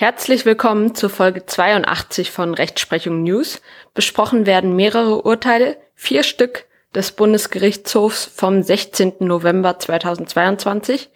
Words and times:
Herzlich 0.00 0.46
willkommen 0.46 0.94
zur 0.94 1.10
Folge 1.10 1.44
82 1.44 2.30
von 2.30 2.54
Rechtsprechung 2.54 3.22
News. 3.22 3.60
Besprochen 3.92 4.46
werden 4.46 4.74
mehrere 4.74 5.20
Urteile, 5.26 5.76
vier 5.94 6.22
Stück 6.22 6.64
des 6.94 7.12
Bundesgerichtshofs 7.12 8.24
vom 8.24 8.62
16. 8.62 9.16
November 9.18 9.78
2022. 9.78 11.10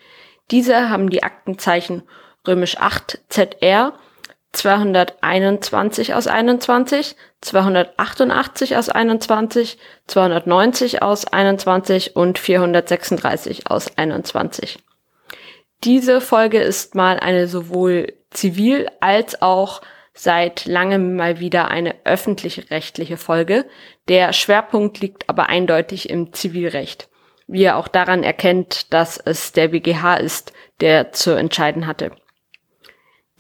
Diese 0.51 0.91
haben 0.91 1.09
die 1.09 1.23
Aktenzeichen 1.23 2.03
römisch 2.47 2.77
8 2.77 3.21
ZR 3.31 3.95
221 4.53 6.13
aus 6.13 6.27
21, 6.27 7.17
288 7.41 8.77
aus 8.77 8.91
21, 8.91 9.79
290 10.09 11.01
aus 11.01 11.27
21 11.27 12.17
und 12.17 12.39
436 12.39 13.67
aus 13.71 13.97
21. 13.97 14.84
Diese 15.85 16.23
Folge 16.23 16.61
ist 16.61 16.95
mal 16.95 17.21
eine 17.21 17.47
sowohl 17.47 18.15
zivil 18.31 18.89
als 19.01 19.43
auch 19.43 19.83
seit 20.15 20.65
langem 20.65 21.15
mal 21.15 21.41
wieder 21.41 21.69
eine 21.69 21.95
öffentliche 22.05 22.71
rechtliche 22.71 23.19
Folge. 23.19 23.67
Der 24.09 24.33
Schwerpunkt 24.33 25.01
liegt 25.01 25.29
aber 25.29 25.51
eindeutig 25.51 26.09
im 26.09 26.33
Zivilrecht, 26.33 27.11
wie 27.47 27.65
ihr 27.65 27.77
auch 27.77 27.89
daran 27.89 28.23
erkennt, 28.23 28.95
dass 28.95 29.19
es 29.19 29.53
der 29.53 29.69
BGH 29.69 30.15
ist, 30.15 30.55
der 30.81 31.13
zu 31.13 31.33
entscheiden 31.33 31.87
hatte. 31.87 32.13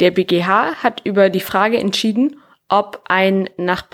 Der 0.01 0.11
BGH 0.11 0.83
hat 0.83 1.01
über 1.05 1.31
die 1.31 1.41
Frage 1.41 1.79
entschieden, 1.79 2.43
ob 2.69 3.05
ein 3.09 3.49
nach 3.57 3.87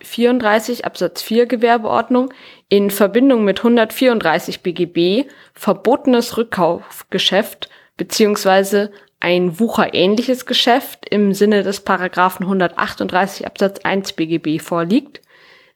34 0.00 0.84
Absatz 0.84 1.22
4 1.22 1.46
Gewerbeordnung 1.46 2.32
in 2.68 2.90
Verbindung 2.90 3.44
mit 3.44 3.58
134 3.58 4.62
BGB 4.62 5.28
verbotenes 5.54 6.36
Rückkaufgeschäft 6.36 7.68
beziehungsweise 8.00 8.92
ein 9.20 9.60
wucherähnliches 9.60 10.46
Geschäft 10.46 11.06
im 11.10 11.34
Sinne 11.34 11.62
des 11.62 11.80
Paragraphen 11.80 12.46
138 12.46 13.46
Absatz 13.46 13.80
1 13.80 14.14
BGB 14.14 14.58
vorliegt, 14.58 15.20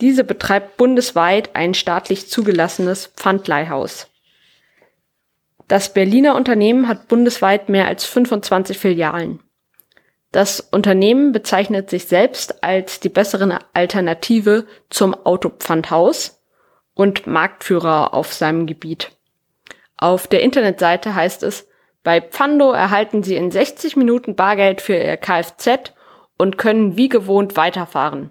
Diese 0.00 0.24
betreibt 0.24 0.76
bundesweit 0.76 1.54
ein 1.54 1.74
staatlich 1.74 2.28
zugelassenes 2.28 3.06
Pfandleihhaus. 3.16 4.08
Das 5.68 5.92
Berliner 5.92 6.34
Unternehmen 6.34 6.88
hat 6.88 7.06
bundesweit 7.06 7.68
mehr 7.68 7.86
als 7.86 8.06
25 8.06 8.76
Filialen. 8.78 9.40
Das 10.32 10.60
Unternehmen 10.60 11.32
bezeichnet 11.32 11.90
sich 11.90 12.06
selbst 12.06 12.64
als 12.64 12.98
die 12.98 13.08
bessere 13.08 13.60
Alternative 13.74 14.66
zum 14.90 15.14
Autopfandhaus 15.14 16.42
und 16.94 17.26
Marktführer 17.28 18.14
auf 18.14 18.32
seinem 18.32 18.66
Gebiet. 18.66 19.12
Auf 19.96 20.26
der 20.26 20.42
Internetseite 20.42 21.14
heißt 21.14 21.44
es, 21.44 21.67
bei 22.02 22.20
Pfando 22.20 22.72
erhalten 22.72 23.22
Sie 23.22 23.36
in 23.36 23.50
60 23.50 23.96
Minuten 23.96 24.36
Bargeld 24.36 24.80
für 24.80 24.96
Ihr 24.96 25.16
Kfz 25.16 25.92
und 26.36 26.56
können 26.56 26.96
wie 26.96 27.08
gewohnt 27.08 27.56
weiterfahren. 27.56 28.30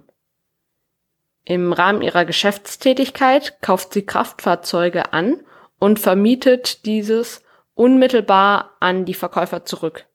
Im 1.45 1.71
Rahmen 1.71 2.01
ihrer 2.01 2.25
Geschäftstätigkeit 2.25 3.61
kauft 3.61 3.93
sie 3.93 4.05
Kraftfahrzeuge 4.05 5.13
an 5.13 5.45
und 5.79 5.99
vermietet 5.99 6.85
dieses 6.85 7.41
unmittelbar 7.73 8.75
an 8.81 9.05
die 9.05 9.13
Verkäufer 9.13 9.63
zurück. 9.63 10.07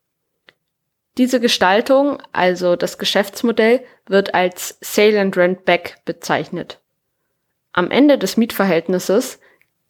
Diese 1.16 1.41
Gestaltung, 1.41 2.22
also 2.32 2.76
das 2.76 2.98
Geschäftsmodell, 2.98 3.82
wird 4.06 4.34
als 4.34 4.78
Sale 4.80 5.20
and 5.20 5.36
Rent 5.36 5.64
Back 5.64 6.00
bezeichnet. 6.04 6.80
Am 7.72 7.91
Ende 7.91 8.18
des 8.18 8.36
Mietverhältnisses 8.36 9.38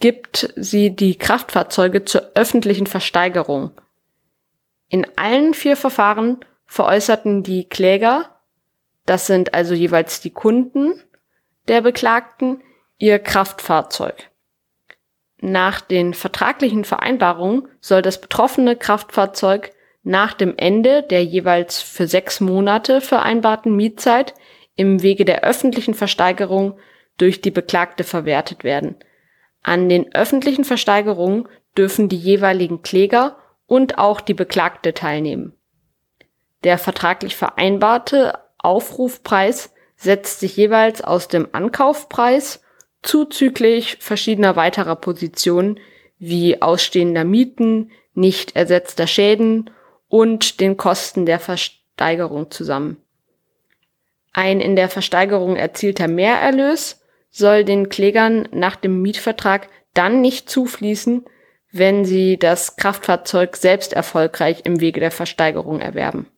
gibt 0.02 0.52
sie 0.56 0.94
die 0.94 1.16
Kraftfahrzeuge 1.16 2.04
zur 2.04 2.32
öffentlichen 2.34 2.88
Versteigerung. 2.88 3.70
In 4.88 5.06
allen 5.16 5.54
vier 5.54 5.76
Verfahren 5.76 6.40
veräußerten 6.66 7.44
die 7.44 7.68
Kläger, 7.68 8.40
das 9.06 9.28
sind 9.28 9.54
also 9.54 9.74
jeweils 9.74 10.20
die 10.20 10.30
Kunden 10.32 11.00
der 11.68 11.82
Beklagten, 11.82 12.62
ihr 12.98 13.20
Kraftfahrzeug. 13.20 14.28
Nach 15.40 15.80
den 15.80 16.14
vertraglichen 16.14 16.84
Vereinbarungen 16.84 17.68
soll 17.80 18.02
das 18.02 18.20
betroffene 18.20 18.74
Kraftfahrzeug 18.74 19.70
nach 20.02 20.34
dem 20.34 20.54
Ende 20.56 21.04
der 21.04 21.24
jeweils 21.24 21.80
für 21.80 22.08
sechs 22.08 22.40
Monate 22.40 23.00
vereinbarten 23.00 23.76
Mietzeit 23.76 24.34
im 24.74 25.00
Wege 25.02 25.24
der 25.24 25.44
öffentlichen 25.44 25.94
Versteigerung 25.94 26.76
durch 27.18 27.40
die 27.40 27.52
Beklagte 27.52 28.02
verwertet 28.02 28.64
werden– 28.64 28.96
an 29.62 29.88
den 29.88 30.14
öffentlichen 30.14 30.64
Versteigerungen 30.64 31.48
dürfen 31.76 32.08
die 32.08 32.16
jeweiligen 32.16 32.82
Kläger 32.82 33.36
und 33.66 33.98
auch 33.98 34.20
die 34.20 34.34
Beklagte 34.34 34.92
teilnehmen. 34.92 35.54
Der 36.64 36.78
vertraglich 36.78 37.36
vereinbarte 37.36 38.38
Aufrufpreis 38.58 39.72
setzt 39.96 40.40
sich 40.40 40.56
jeweils 40.56 41.02
aus 41.02 41.28
dem 41.28 41.48
Ankaufpreis 41.52 42.62
zuzüglich 43.02 43.98
verschiedener 44.00 44.56
weiterer 44.56 44.96
Positionen 44.96 45.80
wie 46.18 46.62
ausstehender 46.62 47.24
Mieten, 47.24 47.90
nicht 48.14 48.54
ersetzter 48.54 49.06
Schäden 49.06 49.70
und 50.08 50.60
den 50.60 50.76
Kosten 50.76 51.26
der 51.26 51.40
Versteigerung 51.40 52.50
zusammen. 52.50 52.98
Ein 54.32 54.60
in 54.60 54.76
der 54.76 54.88
Versteigerung 54.88 55.56
erzielter 55.56 56.08
Mehrerlös 56.08 57.01
soll 57.32 57.64
den 57.64 57.88
Klägern 57.88 58.46
nach 58.52 58.76
dem 58.76 59.02
Mietvertrag 59.02 59.68
dann 59.94 60.20
nicht 60.20 60.48
zufließen, 60.48 61.24
wenn 61.72 62.04
sie 62.04 62.38
das 62.38 62.76
Kraftfahrzeug 62.76 63.56
selbst 63.56 63.94
erfolgreich 63.94 64.60
im 64.64 64.80
Wege 64.80 65.00
der 65.00 65.10
Versteigerung 65.10 65.80
erwerben. 65.80 66.28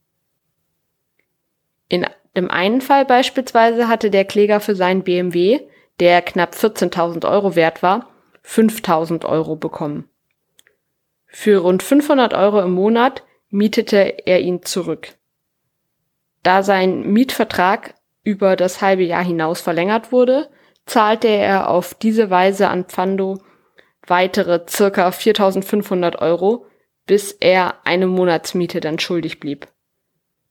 In 1.89 2.07
dem 2.35 2.51
einen 2.51 2.81
Fall 2.81 3.05
beispielsweise 3.05 3.89
hatte 3.89 4.11
der 4.11 4.25
Kläger 4.25 4.61
für 4.61 4.75
sein 4.75 5.03
BMW 5.03 5.61
der 6.01 6.23
knapp 6.23 6.55
14.000 6.55 7.29
Euro 7.29 7.55
wert 7.55 7.83
war, 7.83 8.09
5.000 8.45 9.25
Euro 9.25 9.57
bekommen. 9.57 10.09
Für 11.27 11.59
rund 11.59 11.83
500 11.83 12.35
Euro 12.35 12.61
im 12.61 12.73
Monat 12.73 13.23
mietete 13.51 14.27
er 14.27 14.41
ihn 14.41 14.63
zurück. 14.63 15.15
Da 16.43 16.63
sein 16.63 17.13
Mietvertrag 17.13 17.95
über 18.23 18.57
das 18.57 18.81
halbe 18.83 19.03
Jahr 19.03 19.25
hinaus 19.25 19.61
verlängert 19.61 20.13
wurde, 20.13 20.49
zahlte 20.87 21.29
er 21.29 21.69
auf 21.71 21.95
diese 21.95 22.31
Weise 22.31 22.69
an 22.69 22.85
Pfando 22.85 23.39
weitere 24.07 24.67
circa 24.69 25.09
4.500 25.09 26.19
Euro, 26.19 26.67
bis 27.07 27.33
er 27.33 27.85
eine 27.85 28.07
Monatsmiete 28.07 28.81
dann 28.81 28.99
schuldig 28.99 29.41
blieb. 29.41 29.67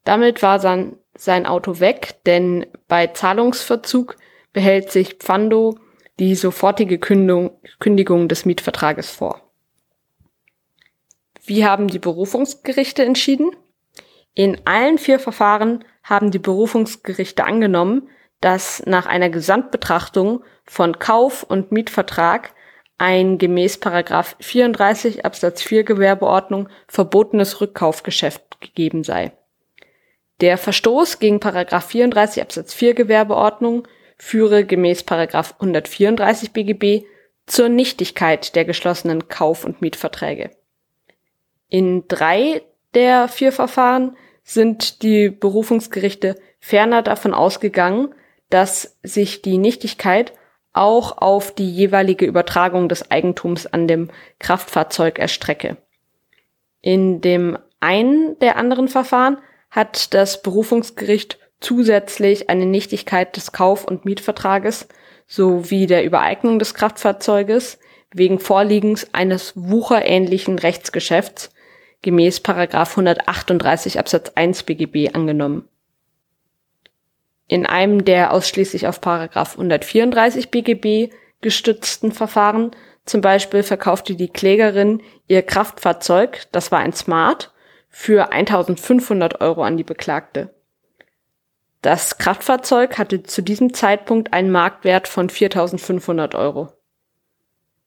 Damit 0.04 0.42
war 0.42 0.60
dann 0.60 0.98
sein 1.16 1.46
Auto 1.46 1.80
weg, 1.80 2.16
denn 2.26 2.66
bei 2.88 3.08
Zahlungsverzug 3.08 4.18
behält 4.52 4.92
sich 4.92 5.16
Pfando 5.16 5.78
die 6.20 6.36
sofortige 6.36 7.00
Kündigung, 7.00 7.60
Kündigung 7.80 8.28
des 8.28 8.46
Mietvertrages 8.46 9.12
vor. 9.12 9.42
Wie 11.46 11.66
haben 11.66 11.88
die 11.88 12.00
Berufungsgerichte 12.00 13.04
entschieden? 13.04 13.56
In 14.34 14.62
allen 14.66 14.98
vier 14.98 15.20
Verfahren 15.20 15.84
haben 16.04 16.32
die 16.32 16.40
Berufungsgerichte 16.40 17.44
angenommen, 17.44 18.10
dass 18.44 18.84
nach 18.86 19.06
einer 19.06 19.30
Gesamtbetrachtung 19.30 20.44
von 20.66 21.00
Kauf- 21.00 21.44
und 21.44 21.72
Mietvertrag 21.72 22.54
ein 22.98 23.38
gemäß 23.38 23.80
34 23.80 25.26
Absatz 25.26 25.62
4 25.62 25.84
Gewerbeordnung 25.86 26.68
verbotenes 26.88 27.62
Rückkaufgeschäft 27.62 28.60
gegeben 28.60 29.06
sei. 29.06 29.32
Der 30.42 30.58
Verstoß 30.58 31.20
gegen 31.20 31.40
34 31.40 32.44
Absatz 32.44 32.74
4 32.74 32.96
Gewerbeordnung 32.96 33.88
führe 34.18 34.66
gemäß 34.66 35.06
134 35.08 36.52
BGB 36.52 37.06
zur 37.46 37.70
Nichtigkeit 37.70 38.56
der 38.56 38.66
geschlossenen 38.66 39.30
Kauf- 39.30 39.64
und 39.64 39.82
Mietverträge. 39.82 40.52
In 41.70 42.10
drei 42.10 42.62
der 42.94 43.30
vier 43.30 43.54
Verfahren 43.54 44.18
sind 44.44 45.02
die 45.02 45.30
Berufungsgerichte 45.30 46.36
ferner 46.60 47.02
davon 47.04 47.34
ausgegangen, 47.34 48.14
dass 48.54 48.98
sich 49.02 49.42
die 49.42 49.58
Nichtigkeit 49.58 50.34
auch 50.74 51.18
auf 51.18 51.54
die 51.56 51.72
jeweilige 51.72 52.26
Übertragung 52.26 52.88
des 52.88 53.10
Eigentums 53.10 53.66
an 53.66 53.88
dem 53.88 54.12
Kraftfahrzeug 54.38 55.18
erstrecke. 55.18 55.78
In 56.82 57.20
dem 57.22 57.58
einen 57.80 58.38
der 58.40 58.58
anderen 58.58 58.88
Verfahren 58.88 59.40
hat 59.72 60.14
das 60.14 60.44
Berufungsgericht 60.44 61.40
zusätzlich 61.62 62.52
eine 62.52 62.68
Nichtigkeit 62.68 63.36
des 63.36 63.54
Kauf- 63.54 63.86
und 63.86 64.06
Mietvertrages 64.06 64.88
sowie 65.26 65.88
der 65.88 66.04
Übereignung 66.04 66.60
des 66.60 66.76
Kraftfahrzeuges 66.76 67.80
wegen 68.14 68.38
Vorliegens 68.38 69.16
eines 69.16 69.54
wucherähnlichen 69.56 70.60
Rechtsgeschäfts 70.60 71.52
gemäß 72.04 72.44
138 72.46 73.98
Absatz 73.98 74.32
1 74.36 74.62
BGB 74.64 75.16
angenommen. 75.16 75.68
In 77.48 77.66
einem 77.66 78.06
der 78.06 78.34
ausschließlich 78.34 78.88
auf 78.88 79.06
134 79.06 80.50
BGB 80.50 81.14
gestützten 81.42 82.12
Verfahren 82.12 82.72
zum 83.06 83.22
Beispiel 83.22 83.64
verkaufte 83.64 84.16
die 84.16 84.30
Klägerin 84.30 85.02
ihr 85.28 85.42
Kraftfahrzeug, 85.42 86.48
das 86.52 86.72
war 86.72 86.80
ein 86.80 86.94
Smart, 86.94 87.52
für 87.90 88.32
1500 88.32 89.42
Euro 89.42 89.64
an 89.64 89.78
die 89.78 89.84
Beklagte. 89.84 90.54
Das 91.82 92.18
Kraftfahrzeug 92.18 92.98
hatte 92.98 93.24
zu 93.24 93.42
diesem 93.42 93.74
Zeitpunkt 93.74 94.34
einen 94.34 94.52
Marktwert 94.52 95.08
von 95.08 95.30
4500 95.30 96.34
Euro. 96.34 96.70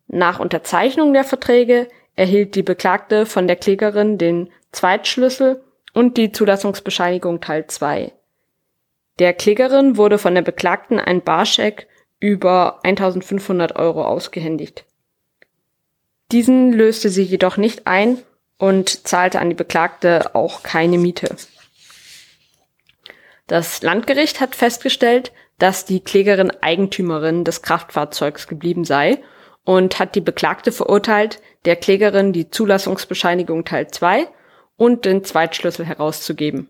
Nach 0.06 0.38
Unterzeichnung 0.38 1.14
der 1.14 1.24
Verträge 1.24 1.88
erhielt 2.14 2.54
die 2.54 2.62
Beklagte 2.62 3.26
von 3.26 3.46
der 3.46 3.56
Klägerin 3.56 4.18
den 4.18 4.50
Zweitschlüssel 4.70 5.64
und 5.94 6.18
die 6.18 6.30
Zulassungsbescheinigung 6.30 7.40
Teil 7.40 7.66
2. 7.66 8.12
Der 9.18 9.32
Klägerin 9.32 9.96
wurde 9.96 10.18
von 10.18 10.34
der 10.34 10.42
Beklagten 10.42 10.98
ein 10.98 11.22
Barscheck 11.22 11.88
über 12.20 12.80
1500 12.84 13.76
Euro 13.76 14.04
ausgehändigt. 14.04 14.84
Diesen 16.32 16.72
löste 16.72 17.08
sie 17.08 17.22
jedoch 17.22 17.56
nicht 17.56 17.86
ein 17.86 18.18
und 18.58 19.06
zahlte 19.06 19.40
an 19.40 19.48
die 19.48 19.56
Beklagte 19.56 20.34
auch 20.34 20.62
keine 20.62 20.98
Miete. 20.98 21.34
Das 23.46 23.82
Landgericht 23.82 24.40
hat 24.40 24.56
festgestellt, 24.56 25.32
dass 25.58 25.84
die 25.84 26.00
Klägerin 26.00 26.50
Eigentümerin 26.60 27.44
des 27.44 27.62
Kraftfahrzeugs 27.62 28.48
geblieben 28.48 28.84
sei 28.84 29.22
und 29.64 29.98
hat 29.98 30.14
die 30.14 30.20
Beklagte 30.20 30.72
verurteilt, 30.72 31.40
der 31.64 31.76
Klägerin 31.76 32.32
die 32.32 32.50
Zulassungsbescheinigung 32.50 33.64
Teil 33.64 33.88
2 33.88 34.28
und 34.76 35.04
den 35.04 35.24
Zweitschlüssel 35.24 35.86
herauszugeben. 35.86 36.68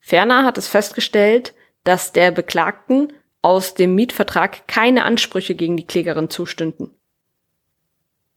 Ferner 0.00 0.44
hat 0.44 0.58
es 0.58 0.66
festgestellt, 0.66 1.54
dass 1.84 2.12
der 2.12 2.30
Beklagten 2.30 3.12
aus 3.42 3.74
dem 3.74 3.94
Mietvertrag 3.94 4.66
keine 4.66 5.04
Ansprüche 5.04 5.54
gegen 5.54 5.76
die 5.76 5.86
Klägerin 5.86 6.30
zustünden. 6.30 6.94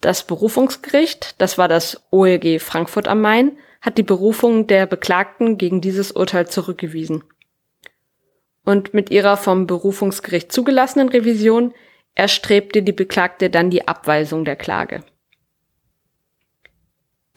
Das 0.01 0.27
Berufungsgericht, 0.27 1.42
das 1.42 1.57
war 1.57 1.68
das 1.68 2.04
OLG 2.12 2.60
Frankfurt 2.60 3.07
am 3.07 3.21
Main, 3.21 3.57
hat 3.81 3.98
die 3.98 4.04
Berufung 4.04 4.68
der 4.68 4.86
Beklagten 4.86 5.57
gegen 5.57 5.81
dieses 5.81 6.12
Urteil 6.12 6.48
zurückgewiesen. 6.48 7.24
Und 8.65 8.94
mit 8.94 9.12
ihrer 9.12 9.36
vom 9.36 9.68
Berufungsgericht 9.68 10.51
zugelassenen 10.51 11.10
Revision 11.10 11.74
erstrebte 12.15 12.81
die 12.81 12.94
Beklagte 12.94 13.50
dann 13.50 13.69
die 13.69 13.88
Abweisung 13.88 14.45
der 14.45 14.56
Klage. 14.56 15.04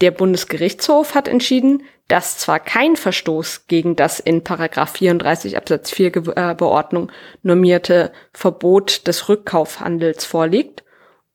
Der 0.03 0.11
Bundesgerichtshof 0.11 1.15
hat 1.15 1.27
entschieden, 1.27 1.83
dass 2.09 2.39
zwar 2.39 2.61
kein 2.61 2.97
Verstoß 2.97 3.67
gegen 3.67 3.97
das 3.97 4.21
in 4.21 4.43
34 4.45 5.57
Absatz 5.57 5.91
4 5.91 6.11
Gewerbeordnung 6.11 7.11
normierte 7.43 8.13
Verbot 8.33 9.07
des 9.07 9.29
Rückkaufhandels 9.29 10.25
vorliegt 10.25 10.85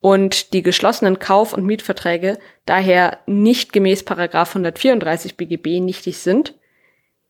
und 0.00 0.52
die 0.52 0.62
geschlossenen 0.62 1.18
Kauf- 1.18 1.52
und 1.52 1.66
Mietverträge 1.66 2.38
daher 2.64 3.18
nicht 3.26 3.72
gemäß 3.72 4.04
134 4.06 5.36
BGB 5.36 5.80
nichtig 5.80 6.18
sind. 6.18 6.54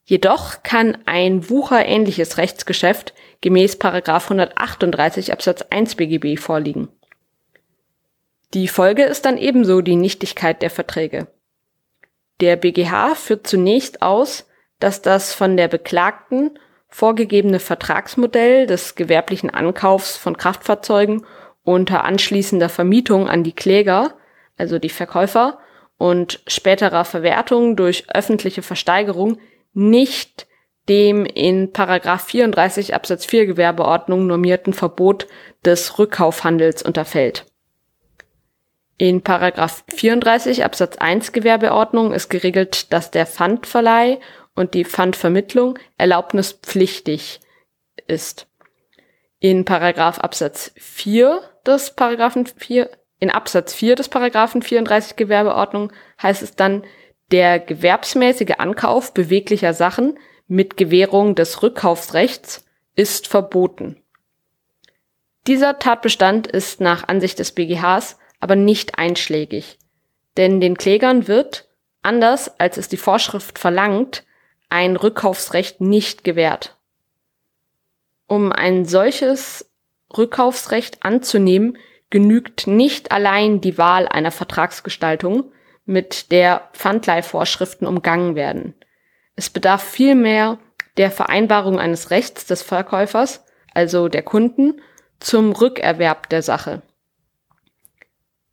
Jedoch 0.04 0.62
kann 0.62 0.98
ein 1.06 1.48
wucherähnliches 1.48 2.38
Rechtsgeschäft 2.38 3.14
gemäß 3.40 3.78
138 3.80 5.32
Absatz 5.32 5.62
1 5.62 5.94
BGB 5.94 6.38
vorliegen. 6.38 6.88
Die 8.54 8.68
Folge 8.68 9.04
ist 9.04 9.24
dann 9.24 9.38
ebenso 9.38 9.80
die 9.80 9.96
Nichtigkeit 9.96 10.60
der 10.60 10.70
Verträge. 10.70 11.28
Der 12.40 12.56
BGH 12.56 13.14
führt 13.14 13.46
zunächst 13.46 14.02
aus, 14.02 14.46
dass 14.78 15.00
das 15.00 15.32
von 15.32 15.56
der 15.56 15.68
Beklagten 15.68 16.58
vorgegebene 16.88 17.60
Vertragsmodell 17.60 18.66
des 18.66 18.94
gewerblichen 18.94 19.48
Ankaufs 19.48 20.16
von 20.16 20.36
Kraftfahrzeugen 20.36 21.24
unter 21.64 22.04
anschließender 22.04 22.68
Vermietung 22.68 23.28
an 23.28 23.44
die 23.44 23.54
Kläger, 23.54 24.14
also 24.58 24.78
die 24.78 24.90
Verkäufer, 24.90 25.58
und 25.96 26.42
späterer 26.48 27.04
Verwertung 27.04 27.76
durch 27.76 28.12
öffentliche 28.12 28.62
Versteigerung 28.62 29.38
nicht 29.72 30.48
dem 30.88 31.24
in 31.24 31.70
34 31.72 32.92
Absatz 32.92 33.24
4 33.24 33.46
Gewerbeordnung 33.46 34.26
normierten 34.26 34.72
Verbot 34.72 35.28
des 35.64 35.98
Rückkaufhandels 35.98 36.82
unterfällt. 36.82 37.46
In 39.02 39.20
Paragraph 39.22 39.82
34 39.88 40.62
Absatz 40.62 40.96
1 40.96 41.32
Gewerbeordnung 41.32 42.12
ist 42.12 42.28
geregelt, 42.28 42.92
dass 42.92 43.10
der 43.10 43.26
Pfandverleih 43.26 44.20
und 44.54 44.74
die 44.74 44.84
Pfandvermittlung 44.84 45.76
erlaubnispflichtig 45.98 47.40
ist. 48.06 48.46
In 49.40 49.64
Paragraph 49.64 50.20
Absatz 50.20 50.70
4 50.76 51.42
des 51.66 51.96
Paragraphen 51.96 52.46
4, 52.46 52.90
in 53.18 53.30
Absatz 53.30 53.74
4 53.74 53.96
des 53.96 54.08
Paragraphen 54.08 54.62
34 54.62 55.16
Gewerbeordnung 55.16 55.92
heißt 56.22 56.44
es 56.44 56.54
dann, 56.54 56.84
der 57.32 57.58
gewerbsmäßige 57.58 58.54
Ankauf 58.58 59.12
beweglicher 59.12 59.74
Sachen 59.74 60.16
mit 60.46 60.76
Gewährung 60.76 61.34
des 61.34 61.60
Rückkaufsrechts 61.60 62.64
ist 62.94 63.26
verboten. 63.26 64.00
Dieser 65.48 65.80
Tatbestand 65.80 66.46
ist 66.46 66.80
nach 66.80 67.08
Ansicht 67.08 67.40
des 67.40 67.50
BGHs 67.50 68.16
aber 68.42 68.56
nicht 68.56 68.98
einschlägig. 68.98 69.78
Denn 70.36 70.60
den 70.60 70.76
Klägern 70.76 71.28
wird, 71.28 71.68
anders 72.02 72.58
als 72.58 72.76
es 72.76 72.88
die 72.88 72.96
Vorschrift 72.96 73.58
verlangt, 73.58 74.24
ein 74.68 74.96
Rückkaufsrecht 74.96 75.80
nicht 75.80 76.24
gewährt. 76.24 76.76
Um 78.26 78.50
ein 78.50 78.84
solches 78.84 79.70
Rückkaufsrecht 80.16 81.04
anzunehmen, 81.04 81.78
genügt 82.10 82.66
nicht 82.66 83.12
allein 83.12 83.60
die 83.60 83.78
Wahl 83.78 84.08
einer 84.08 84.32
Vertragsgestaltung, 84.32 85.52
mit 85.84 86.32
der 86.32 86.68
Pfandleihvorschriften 86.72 87.86
umgangen 87.86 88.34
werden. 88.34 88.74
Es 89.36 89.50
bedarf 89.50 89.84
vielmehr 89.84 90.58
der 90.96 91.12
Vereinbarung 91.12 91.78
eines 91.78 92.10
Rechts 92.10 92.44
des 92.46 92.62
Verkäufers, 92.62 93.44
also 93.72 94.08
der 94.08 94.22
Kunden, 94.22 94.80
zum 95.20 95.52
Rückerwerb 95.52 96.28
der 96.28 96.42
Sache. 96.42 96.82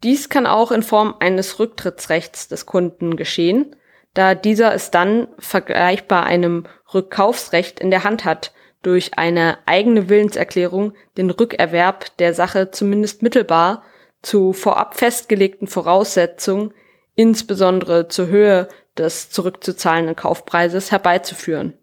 Dies 0.03 0.29
kann 0.29 0.47
auch 0.47 0.71
in 0.71 0.83
Form 0.83 1.15
eines 1.19 1.59
Rücktrittsrechts 1.59 2.47
des 2.47 2.65
Kunden 2.65 3.17
geschehen, 3.17 3.75
da 4.13 4.33
dieser 4.35 4.73
es 4.73 4.91
dann 4.91 5.27
vergleichbar 5.37 6.25
einem 6.25 6.65
Rückkaufsrecht 6.93 7.79
in 7.79 7.91
der 7.91 8.03
Hand 8.03 8.25
hat, 8.25 8.53
durch 8.81 9.17
eine 9.17 9.57
eigene 9.65 10.07
Willenserklärung 10.07 10.93
den 11.17 11.29
Rückerwerb 11.29 12.15
der 12.17 12.33
Sache 12.33 12.71
zumindest 12.71 13.21
mittelbar 13.21 13.83
zu 14.21 14.53
vorab 14.53 14.95
festgelegten 14.95 15.67
Voraussetzungen, 15.67 16.73
insbesondere 17.15 18.07
zur 18.07 18.27
Höhe 18.27 18.69
des 18.97 19.29
zurückzuzahlenden 19.29 20.15
Kaufpreises, 20.15 20.91
herbeizuführen. 20.91 21.73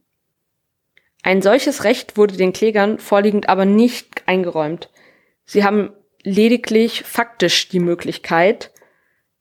Ein 1.23 1.42
solches 1.42 1.85
Recht 1.85 2.16
wurde 2.16 2.37
den 2.37 2.52
Klägern 2.52 2.99
vorliegend 2.99 3.49
aber 3.49 3.64
nicht 3.64 4.23
eingeräumt. 4.26 4.90
Sie 5.44 5.64
haben 5.64 5.92
lediglich 6.26 7.04
faktisch 7.04 7.68
die 7.68 7.78
Möglichkeit, 7.78 8.73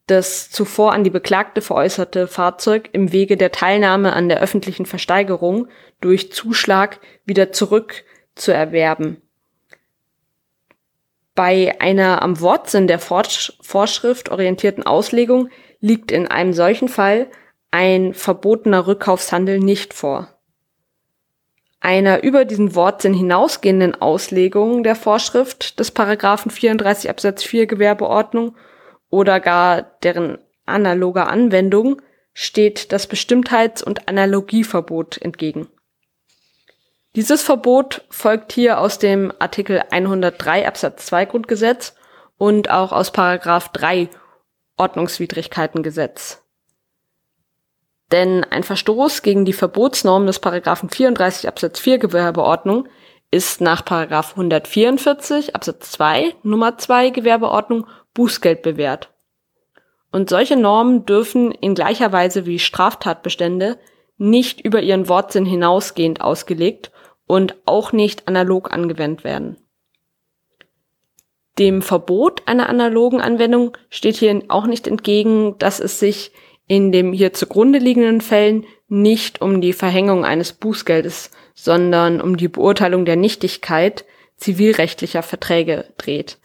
das 0.05 0.51
zuvor 0.51 0.93
an 0.93 1.03
die 1.03 1.09
Beklagte 1.09 1.61
veräußerte 1.61 2.27
Fahrzeug 2.27 2.89
im 2.93 3.11
Wege 3.11 3.37
der 3.37 3.51
Teilnahme 3.51 4.13
an 4.13 4.29
der 4.29 4.39
öffentlichen 4.39 4.85
Versteigerung 4.85 5.67
durch 5.99 6.31
Zuschlag 6.31 6.99
wieder 7.25 7.51
zurück 7.51 8.03
zu 8.35 8.53
erwerben. 8.53 9.19
Bei 11.33 11.75
einer 11.81 12.21
am 12.21 12.39
Wortsinn 12.39 12.87
der 12.87 12.99
Vorschrift 12.99 14.29
orientierten 14.29 14.85
Auslegung 14.85 15.49
liegt 15.79 16.11
in 16.11 16.27
einem 16.27 16.53
solchen 16.53 16.87
Fall 16.87 17.27
ein 17.71 18.13
verbotener 18.13 18.85
Rückkaufshandel 18.85 19.59
nicht 19.59 19.95
vor. 19.95 20.34
Einer 21.85 22.23
über 22.23 22.45
diesen 22.45 22.73
Wortsinn 22.73 23.13
hinausgehenden 23.13 23.93
Auslegung 24.01 24.81
der 24.81 24.95
Vorschrift 24.95 25.79
des 25.79 25.91
Paragraphen 25.91 26.49
34 26.49 27.11
Absatz 27.11 27.43
4 27.43 27.67
Gewerbeordnung 27.67 28.55
oder 29.11 29.39
gar 29.39 29.83
deren 30.01 30.39
analoger 30.65 31.27
Anwendung 31.27 32.01
steht 32.33 32.91
das 32.91 33.05
Bestimmtheits- 33.05 33.83
und 33.83 34.07
Analogieverbot 34.07 35.21
entgegen. 35.21 35.67
Dieses 37.15 37.43
Verbot 37.43 38.03
folgt 38.09 38.51
hier 38.51 38.79
aus 38.79 38.97
dem 38.97 39.31
Artikel 39.37 39.83
103 39.91 40.67
Absatz 40.67 41.05
2 41.05 41.25
Grundgesetz 41.25 41.93
und 42.39 42.71
auch 42.71 42.93
aus 42.93 43.11
Paragraph 43.11 43.69
3 43.73 44.09
Ordnungswidrigkeitengesetz. 44.77 46.44
Denn 48.15 48.45
ein 48.45 48.63
Verstoß 48.63 49.23
gegen 49.23 49.43
die 49.43 49.51
Verbotsnorm 49.51 50.25
des 50.25 50.39
Paragraphen 50.39 50.89
34 50.89 51.49
Absatz 51.49 51.81
4 51.81 51.97
Gewerbeordnung 51.97 52.87
ist 53.29 53.59
nach 53.59 53.83
Paragraph 53.83 54.31
144 54.31 55.53
Absatz 55.53 55.91
2 55.91 56.33
Nummer 56.41 56.77
2 56.77 57.09
Gewerbeordnung 57.09 57.87
Bußgeld 58.13 58.61
bewährt. 58.61 59.09
Und 60.13 60.29
solche 60.29 60.55
Normen 60.55 61.05
dürfen 61.05 61.51
in 61.51 61.75
gleicher 61.75 62.13
Weise 62.13 62.45
wie 62.45 62.57
Straftatbestände 62.57 63.77
nicht 64.17 64.61
über 64.61 64.81
ihren 64.81 65.09
Wortsinn 65.09 65.45
hinausgehend 65.45 66.21
ausgelegt 66.21 66.93
und 67.27 67.57
auch 67.65 67.91
nicht 67.91 68.29
analog 68.29 68.71
angewendet 68.71 69.25
werden. 69.25 69.57
Dem 71.59 71.81
Verbot 71.81 72.43
einer 72.45 72.69
analogen 72.69 73.19
Anwendung 73.19 73.77
steht 73.89 74.15
hier 74.15 74.41
auch 74.47 74.67
nicht 74.67 74.87
entgegen, 74.87 75.57
dass 75.57 75.81
es 75.81 75.99
sich 75.99 76.31
in 76.67 76.91
dem 76.91 77.13
hier 77.13 77.33
zugrunde 77.33 77.79
liegenden 77.79 78.21
Fällen 78.21 78.65
nicht 78.87 79.41
um 79.41 79.61
die 79.61 79.73
Verhängung 79.73 80.25
eines 80.25 80.53
Bußgeldes, 80.53 81.31
sondern 81.53 82.21
um 82.21 82.37
die 82.37 82.47
Beurteilung 82.47 83.05
der 83.05 83.15
Nichtigkeit 83.15 84.05
zivilrechtlicher 84.37 85.23
Verträge 85.23 85.93
dreht. 85.97 86.37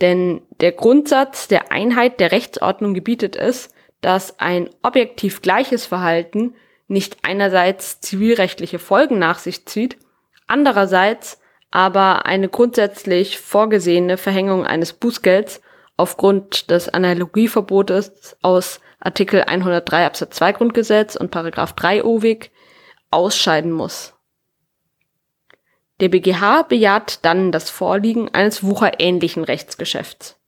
Denn 0.00 0.42
der 0.60 0.72
Grundsatz 0.72 1.48
der 1.48 1.72
Einheit 1.72 2.20
der 2.20 2.32
Rechtsordnung 2.32 2.94
gebietet 2.94 3.36
es, 3.36 3.70
dass 4.00 4.40
ein 4.40 4.70
objektiv 4.82 5.42
gleiches 5.42 5.84
Verhalten 5.84 6.54
nicht 6.88 7.18
einerseits 7.22 8.00
zivilrechtliche 8.00 8.78
Folgen 8.78 9.18
nach 9.18 9.38
sich 9.38 9.66
zieht, 9.66 9.98
andererseits 10.46 11.40
aber 11.70 12.26
eine 12.26 12.48
grundsätzlich 12.48 13.38
vorgesehene 13.38 14.16
Verhängung 14.16 14.66
eines 14.66 14.92
Bußgelds 14.92 15.60
aufgrund 15.96 16.70
des 16.70 16.88
Analogieverbotes 16.88 18.36
aus 18.42 18.80
Artikel 19.00 19.42
103 19.42 20.06
Absatz 20.06 20.36
2 20.36 20.52
Grundgesetz 20.52 21.16
und 21.16 21.30
Paragraph 21.30 21.72
3 21.72 22.04
OWIG 22.04 22.50
ausscheiden 23.10 23.72
muss. 23.72 24.14
Der 26.00 26.08
BGH 26.08 26.62
bejaht 26.62 27.24
dann 27.24 27.52
das 27.52 27.68
Vorliegen 27.68 28.32
eines 28.32 28.62
wucherähnlichen 28.62 29.44
Rechtsgeschäfts. 29.44 30.38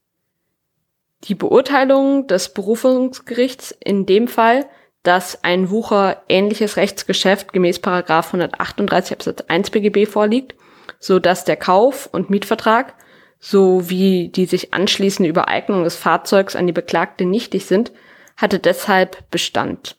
Die 1.25 1.35
Beurteilung 1.35 2.27
des 2.27 2.53
Berufungsgerichts 2.53 3.75
in 3.79 4.05
dem 4.05 4.27
Fall 4.27 4.65
dass 5.03 5.43
ein 5.43 5.69
Wucher 5.69 6.23
ähnliches 6.29 6.77
Rechtsgeschäft 6.77 7.51
gemäß 7.53 7.79
Paragraph 7.79 8.27
138 8.27 9.11
Absatz 9.13 9.41
1 9.47 9.69
BGB 9.69 10.09
vorliegt, 10.09 10.55
so 10.99 11.19
dass 11.19 11.43
der 11.43 11.57
Kauf 11.57 12.07
und 12.11 12.29
Mietvertrag 12.29 12.95
sowie 13.39 14.29
die 14.29 14.45
sich 14.45 14.73
anschließende 14.73 15.29
Übereignung 15.29 15.83
des 15.83 15.97
Fahrzeugs 15.97 16.55
an 16.55 16.65
die 16.65 16.73
Beklagte 16.73 17.25
nichtig 17.25 17.65
sind, 17.65 17.91
hatte 18.37 18.59
deshalb 18.59 19.29
Bestand. 19.31 19.95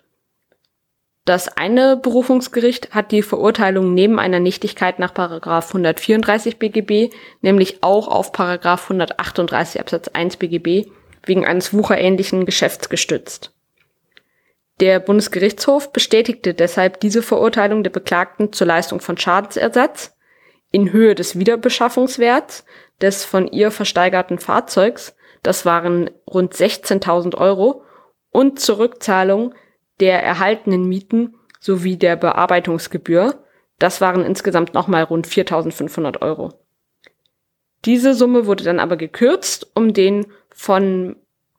Das 1.24 1.48
eine 1.48 1.96
Berufungsgericht 1.96 2.94
hat 2.94 3.10
die 3.10 3.22
Verurteilung 3.22 3.94
neben 3.94 4.18
einer 4.18 4.40
Nichtigkeit 4.40 4.98
nach 4.98 5.14
Paragraph 5.14 5.68
134 5.68 6.58
BGB 6.58 7.14
nämlich 7.40 7.82
auch 7.82 8.08
auf 8.08 8.32
Paragraph 8.32 8.84
138 8.84 9.80
Absatz 9.80 10.08
1 10.08 10.36
BGB 10.36 10.90
wegen 11.22 11.46
eines 11.46 11.72
wucherähnlichen 11.72 12.44
Geschäfts 12.44 12.90
gestützt. 12.90 13.52
Der 14.80 15.00
Bundesgerichtshof 15.00 15.92
bestätigte 15.92 16.52
deshalb 16.52 17.00
diese 17.00 17.22
Verurteilung 17.22 17.84
der 17.84 17.90
Beklagten 17.90 18.52
zur 18.52 18.66
Leistung 18.66 19.00
von 19.00 19.16
Schadensersatz 19.16 20.14
in 20.72 20.92
Höhe 20.92 21.14
des 21.14 21.38
Wiederbeschaffungswerts 21.38 22.66
des 23.00 23.24
von 23.24 23.46
ihr 23.46 23.70
versteigerten 23.70 24.38
Fahrzeugs, 24.38 25.14
das 25.42 25.64
waren 25.64 26.10
rund 26.26 26.54
16.000 26.54 27.36
Euro, 27.36 27.84
und 28.34 28.58
zur 28.58 28.78
Rückzahlung 28.78 29.54
der 30.00 30.20
erhaltenen 30.20 30.88
Mieten 30.88 31.36
sowie 31.60 31.96
der 31.96 32.16
Bearbeitungsgebühr, 32.16 33.44
das 33.78 34.00
waren 34.00 34.24
insgesamt 34.24 34.74
nochmal 34.74 35.04
rund 35.04 35.28
4.500 35.28 36.20
Euro. 36.20 36.52
Diese 37.84 38.12
Summe 38.12 38.46
wurde 38.46 38.64
dann 38.64 38.80
aber 38.80 38.96
gekürzt, 38.96 39.68
um 39.74 39.92
den 39.92 40.26
von 40.50 41.14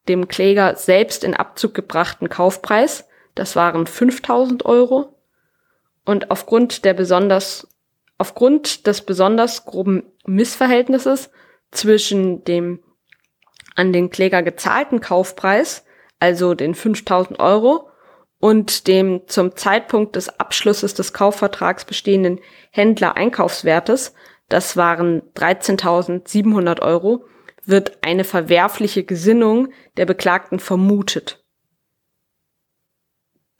dem 0.10 0.27
Kläger 0.27 0.75
selbst 0.75 1.24
in 1.24 1.34
Abzug 1.34 1.74
gebrachten 1.74 2.27
Kaufpreis, 2.27 3.08
das 3.36 3.55
waren 3.55 3.88
5000 3.88 4.65
Euro. 4.65 5.17
Und 6.03 6.29
aufgrund 6.29 6.84
der 6.84 6.94
besonders, 6.94 7.70
aufgrund 8.17 8.86
des 8.86 9.01
besonders 9.01 9.65
groben 9.65 10.03
Missverhältnisses 10.25 11.32
zwischen 11.72 12.44
dem 12.44 12.84
an 13.75 13.94
den 13.94 14.10
Kläger 14.10 14.44
gezahlten 14.44 15.00
Kaufpreis, 15.00 15.85
also 16.25 16.55
den 16.55 16.74
5000 16.74 17.39
Euro, 17.39 17.88
und 18.39 18.88
dem 18.88 19.27
zum 19.27 19.55
Zeitpunkt 19.55 20.15
des 20.15 20.39
Abschlusses 20.39 20.94
des 20.94 21.13
Kaufvertrags 21.13 21.86
bestehenden 21.86 22.39
Händler-Einkaufswertes, 22.72 24.13
das 24.50 24.75
waren 24.75 25.22
13.700 25.36 26.82
Euro, 26.82 27.25
wird 27.63 28.00
eine 28.01 28.24
verwerfliche 28.24 29.03
Gesinnung 29.03 29.70
der 29.98 30.05
Beklagten 30.05 30.60
vermutet. 30.60 31.44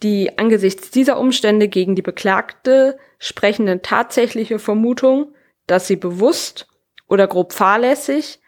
Die 0.04 0.38
angesichts 0.38 0.92
dieser 0.92 1.20
Umstände 1.20 1.68
gegen 1.68 1.96
die 1.96 2.02
Beklagte 2.02 2.98
sprechenden 3.18 3.82
tatsächliche 3.82 4.60
Vermutung, 4.60 5.34
dass 5.68 5.88
sie 5.88 5.96
bewusst 5.96 6.68
oder 7.08 7.28
grob 7.28 7.54
fahrlässig 7.54 8.40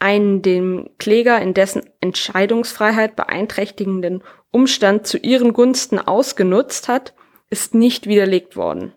einen 0.00 0.42
dem 0.42 0.90
Kläger 0.98 1.40
in 1.40 1.54
dessen 1.54 1.82
Entscheidungsfreiheit 2.00 3.16
beeinträchtigenden 3.16 4.22
Umstand 4.50 5.06
zu 5.06 5.18
ihren 5.18 5.52
Gunsten 5.52 5.98
ausgenutzt 5.98 6.88
hat, 6.88 7.14
ist 7.50 7.74
nicht 7.74 8.06
widerlegt 8.06 8.56
worden. 8.56 8.94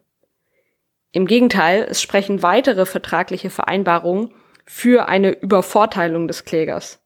Im 1.11 1.27
Gegenteil, 1.27 1.85
es 1.87 2.01
sprechen 2.01 2.41
weitere 2.41 2.85
vertragliche 2.85 3.49
Vereinbarungen 3.49 4.33
für 4.65 5.07
eine 5.07 5.31
Übervorteilung 5.31 6.27
des 6.27 6.45
Klägers. 6.45 6.99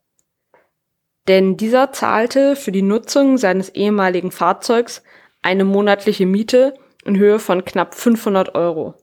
Denn 1.27 1.57
dieser 1.57 1.91
zahlte 1.91 2.55
für 2.55 2.71
die 2.71 2.81
Nutzung 2.81 3.37
seines 3.37 3.69
ehemaligen 3.69 4.31
Fahrzeugs 4.31 5.03
eine 5.41 5.65
monatliche 5.65 6.25
Miete 6.25 6.75
in 7.03 7.17
Höhe 7.17 7.39
von 7.39 7.65
knapp 7.65 7.95
500 7.95 8.55
Euro 8.55 8.93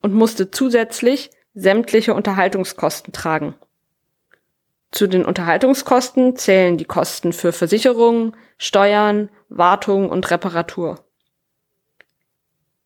und 0.00 0.14
musste 0.14 0.50
zusätzlich 0.50 1.30
sämtliche 1.52 2.14
Unterhaltungskosten 2.14 3.12
tragen. 3.12 3.54
Zu 5.00 5.06
den 5.06 5.24
Unterhaltungskosten 5.24 6.36
zählen 6.36 6.76
die 6.76 6.84
Kosten 6.84 7.32
für 7.32 7.52
Versicherung, 7.52 8.36
Steuern, 8.58 9.30
Wartung 9.48 10.10
und 10.10 10.30
Reparatur. 10.30 11.02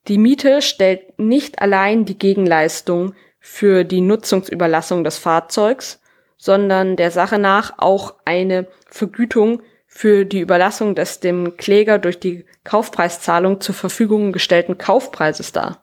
Die 0.07 0.19
Miete 0.19 0.63
stellt 0.63 1.19
nicht 1.19 1.61
allein 1.61 2.05
die 2.05 2.17
Gegenleistung 2.17 3.15
für 3.41 3.83
die 3.83 4.01
Nutzungsüberlassung 4.01 5.03
des 5.03 5.19
Fahrzeugs, 5.19 6.01
sondern 6.37 6.95
der 6.95 7.11
Sache 7.11 7.41
nach 7.41 7.79
auch 7.79 8.15
eine 8.25 8.69
Vergütung 8.87 9.61
für 9.89 10.25
die 10.25 10.39
Überlassung 10.39 10.95
des 10.95 11.19
dem 11.19 11.57
Kläger 11.57 11.99
durch 11.99 12.21
die 12.21 12.45
Kaufpreiszahlung 12.63 13.61
zur 13.61 13.75
Verfügung 13.75 14.31
gestellten 14.31 14.79
Kaufpreises 14.79 15.51
dar. 15.51 15.83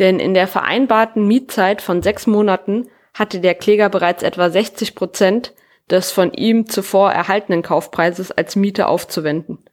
Denn 0.00 0.18
in 0.18 0.34
der 0.34 0.48
vereinbarten 0.48 1.28
Mietzeit 1.28 1.80
von 1.80 2.02
sechs 2.02 2.26
Monaten 2.26 2.88
hatte 3.16 3.40
der 3.40 3.54
Kläger 3.54 3.88
bereits 3.88 4.22
etwa 4.22 4.50
60 4.50 4.94
Prozent 4.94 5.54
des 5.90 6.10
von 6.10 6.32
ihm 6.32 6.68
zuvor 6.68 7.10
erhaltenen 7.10 7.62
Kaufpreises 7.62 8.30
als 8.30 8.56
Miete 8.56 8.88
aufzuwenden. 8.88 9.64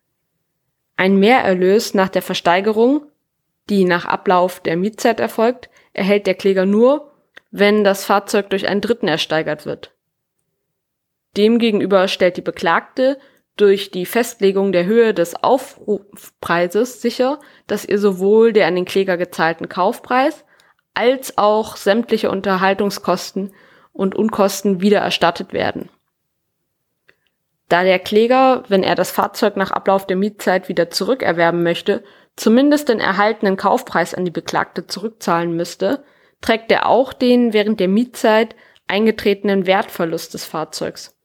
Ein 0.95 1.17
Mehrerlös 1.17 1.93
nach 1.93 2.09
der 2.09 2.21
Versteigerung, 2.21 3.05
die 3.69 3.83
nach 3.83 4.05
Ablauf 4.05 4.61
der 4.61 4.77
Mietzeit 4.77 5.19
erfolgt, 5.19 5.69
erhält 5.91 6.25
der 6.25 6.35
Kläger 6.35 6.65
nur, 6.65 7.11
wenn 7.51 7.83
das 7.83 8.05
Fahrzeug 8.05 8.49
durch 8.49 8.67
einen 8.67 8.81
Dritten 8.81 9.07
ersteigert 9.07 9.65
wird. 9.65 9.91
Demgegenüber 11.35 12.07
stellt 12.07 12.37
die 12.37 12.41
Beklagte 12.41 13.17
durch 13.57 13.91
die 13.91 14.05
Festlegung 14.05 14.71
der 14.71 14.85
Höhe 14.85 15.13
des 15.13 15.35
Aufrufpreises 15.43 17.01
sicher, 17.01 17.39
dass 17.67 17.85
ihr 17.85 17.99
sowohl 17.99 18.53
der 18.53 18.67
an 18.67 18.75
den 18.75 18.85
Kläger 18.85 19.17
gezahlten 19.17 19.67
Kaufpreis 19.67 20.45
als 20.93 21.37
auch 21.37 21.75
sämtliche 21.75 22.29
Unterhaltungskosten 22.29 23.53
und 23.91 24.15
Unkosten 24.15 24.81
wieder 24.81 24.99
erstattet 24.99 25.53
werden. 25.53 25.89
Da 27.69 27.83
der 27.83 27.99
Kläger, 27.99 28.63
wenn 28.67 28.83
er 28.83 28.95
das 28.95 29.11
Fahrzeug 29.11 29.55
nach 29.57 29.71
Ablauf 29.71 30.05
der 30.05 30.17
Mietzeit 30.17 30.69
wieder 30.69 30.89
zurückerwerben 30.89 31.63
möchte, 31.63 32.03
zumindest 32.35 32.89
den 32.89 32.99
erhaltenen 32.99 33.57
Kaufpreis 33.57 34.13
an 34.13 34.25
die 34.25 34.31
Beklagte 34.31 34.85
zurückzahlen 34.85 35.55
müsste, 35.55 36.03
trägt 36.41 36.71
er 36.71 36.87
auch 36.87 37.13
den 37.13 37.53
während 37.53 37.79
der 37.79 37.87
Mietzeit 37.87 38.55
eingetretenen 38.87 39.65
Wertverlust 39.65 40.33
des 40.33 40.45
Fahrzeugs. 40.45 41.17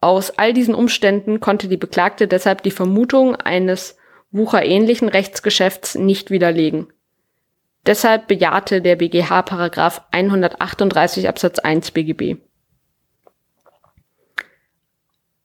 Aus 0.00 0.30
all 0.38 0.52
diesen 0.52 0.74
Umständen 0.74 1.40
konnte 1.40 1.68
die 1.68 1.76
Beklagte 1.76 2.28
deshalb 2.28 2.62
die 2.62 2.70
Vermutung 2.70 3.36
eines 3.36 3.96
wucherähnlichen 4.30 5.08
Rechtsgeschäfts 5.08 5.94
nicht 5.94 6.30
widerlegen. 6.30 6.92
Deshalb 7.86 8.26
bejahte 8.26 8.82
der 8.82 8.96
BGH 8.96 9.42
Paragraph 9.42 10.02
138 10.10 11.28
Absatz 11.28 11.60
1 11.60 11.92
BGB. 11.92 12.36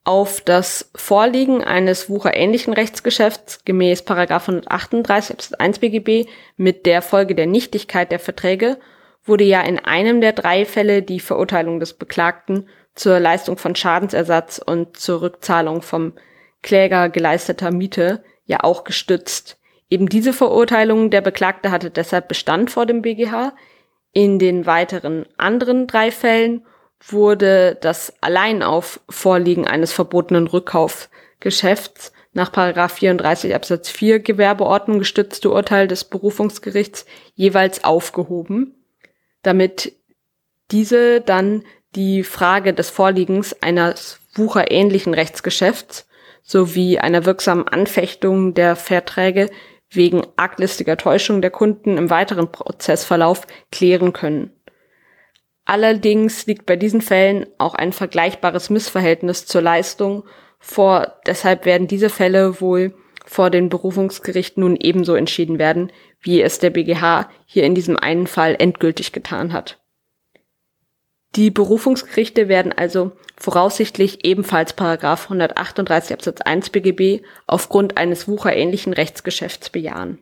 Auf 0.03 0.41
das 0.41 0.89
Vorliegen 0.95 1.63
eines 1.63 2.09
wucherähnlichen 2.09 2.73
Rechtsgeschäfts 2.73 3.63
gemäß 3.63 4.01
138 4.07 5.35
Absatz 5.35 5.53
1 5.53 5.79
BGB 5.79 6.27
mit 6.57 6.87
der 6.87 7.03
Folge 7.03 7.35
der 7.35 7.45
Nichtigkeit 7.45 8.11
der 8.11 8.19
Verträge 8.19 8.79
wurde 9.23 9.43
ja 9.43 9.61
in 9.61 9.77
einem 9.77 10.19
der 10.19 10.33
drei 10.33 10.65
Fälle 10.65 11.03
die 11.03 11.19
Verurteilung 11.19 11.79
des 11.79 11.93
Beklagten 11.93 12.67
zur 12.95 13.19
Leistung 13.19 13.57
von 13.57 13.75
Schadensersatz 13.75 14.57
und 14.57 14.97
zur 14.97 15.21
Rückzahlung 15.21 15.83
vom 15.83 16.13
Kläger 16.63 17.09
geleisteter 17.09 17.71
Miete 17.71 18.23
ja 18.45 18.61
auch 18.63 18.83
gestützt. 18.83 19.60
Eben 19.91 20.07
diese 20.07 20.31
Verurteilung 20.31 21.09
der 21.09 21.19
Beklagte 21.19 21.69
hatte 21.69 21.91
deshalb 21.91 22.29
Bestand 22.29 22.71
vor 22.71 22.85
dem 22.85 23.01
BGH. 23.01 23.53
In 24.13 24.39
den 24.39 24.65
weiteren 24.65 25.25
anderen 25.37 25.85
drei 25.85 26.11
Fällen 26.11 26.65
wurde 27.05 27.77
das 27.81 28.13
allein 28.21 28.63
auf 28.63 29.01
Vorliegen 29.09 29.67
eines 29.67 29.91
verbotenen 29.91 30.47
Rückkaufgeschäfts 30.47 32.13
nach 32.31 32.51
34 32.53 33.53
Absatz 33.53 33.89
4 33.89 34.19
Gewerbeordnung 34.19 34.99
gestützte 34.99 35.49
Urteil 35.49 35.89
des 35.89 36.05
Berufungsgerichts 36.05 37.05
jeweils 37.35 37.83
aufgehoben, 37.83 38.85
damit 39.43 39.93
diese 40.71 41.19
dann 41.19 41.65
die 41.95 42.23
Frage 42.23 42.73
des 42.73 42.89
Vorliegens 42.89 43.61
eines 43.61 44.21
wucherähnlichen 44.35 45.13
Rechtsgeschäfts 45.13 46.07
sowie 46.43 46.97
einer 46.97 47.25
wirksamen 47.25 47.67
Anfechtung 47.67 48.53
der 48.53 48.77
Verträge 48.77 49.49
wegen 49.91 50.23
arglistiger 50.37 50.97
Täuschung 50.97 51.41
der 51.41 51.51
Kunden 51.51 51.97
im 51.97 52.09
weiteren 52.09 52.51
Prozessverlauf 52.51 53.45
klären 53.71 54.13
können. 54.13 54.51
Allerdings 55.65 56.47
liegt 56.47 56.65
bei 56.65 56.75
diesen 56.75 57.01
Fällen 57.01 57.45
auch 57.57 57.75
ein 57.75 57.93
vergleichbares 57.93 58.69
Missverhältnis 58.69 59.45
zur 59.45 59.61
Leistung 59.61 60.23
vor. 60.59 61.19
Deshalb 61.27 61.65
werden 61.65 61.87
diese 61.87 62.09
Fälle 62.09 62.61
wohl 62.61 62.95
vor 63.25 63.49
den 63.49 63.69
Berufungsgerichten 63.69 64.61
nun 64.61 64.75
ebenso 64.75 65.15
entschieden 65.15 65.59
werden, 65.59 65.91
wie 66.21 66.41
es 66.41 66.59
der 66.59 66.71
BGH 66.71 67.29
hier 67.45 67.63
in 67.63 67.75
diesem 67.75 67.97
einen 67.97 68.27
Fall 68.27 68.55
endgültig 68.57 69.11
getan 69.11 69.53
hat. 69.53 69.80
Die 71.35 71.49
Berufungsgerichte 71.49 72.49
werden 72.49 72.73
also 72.73 73.13
voraussichtlich 73.37 74.25
ebenfalls 74.25 74.73
Paragraph 74.73 75.23
138 75.23 76.13
Absatz 76.13 76.41
1 76.41 76.69
BGB 76.71 77.23
aufgrund 77.47 77.97
eines 77.97 78.27
wucherähnlichen 78.27 78.93
Rechtsgeschäfts 78.93 79.69
bejahen. 79.69 80.19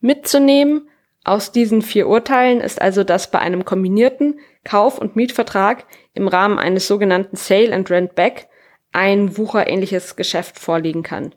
Mitzunehmen 0.00 0.88
aus 1.24 1.52
diesen 1.52 1.82
vier 1.82 2.08
Urteilen 2.08 2.60
ist 2.60 2.80
also, 2.80 3.04
dass 3.04 3.30
bei 3.30 3.38
einem 3.38 3.64
kombinierten 3.64 4.40
Kauf- 4.64 4.98
und 4.98 5.16
Mietvertrag 5.16 5.86
im 6.14 6.28
Rahmen 6.28 6.58
eines 6.58 6.86
sogenannten 6.86 7.36
Sale 7.36 7.72
and 7.72 7.90
Rent 7.90 8.14
Back 8.14 8.48
ein 8.92 9.36
wucherähnliches 9.36 10.16
Geschäft 10.16 10.58
vorliegen 10.58 11.02
kann. 11.02 11.34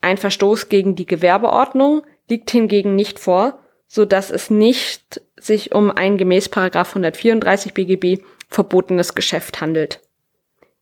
Ein 0.00 0.16
Verstoß 0.16 0.68
gegen 0.68 0.94
die 0.94 1.06
Gewerbeordnung 1.06 2.02
liegt 2.28 2.50
hingegen 2.50 2.94
nicht 2.94 3.18
vor, 3.18 3.58
so 3.88 4.04
dass 4.04 4.30
es 4.30 4.50
nicht 4.50 5.20
sich 5.36 5.74
um 5.74 5.90
ein 5.90 6.18
gemäß 6.18 6.50
134 6.54 7.74
BGB 7.74 8.22
verbotenes 8.48 9.14
Geschäft 9.14 9.60
handelt. 9.60 10.00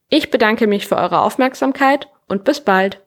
Ich 0.09 0.31
bedanke 0.31 0.67
mich 0.67 0.87
für 0.87 0.97
eure 0.97 1.21
Aufmerksamkeit 1.21 2.09
und 2.29 2.45
bis 2.45 2.61
bald. 2.61 3.01